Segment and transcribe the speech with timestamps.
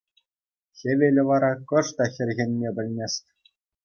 [0.77, 3.23] Хӗвелӗ вара кӑшт та хӗрхенме пӗлмест.